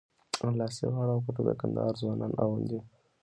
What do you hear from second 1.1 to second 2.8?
او پټو د کندهار ځوانان اغوندي.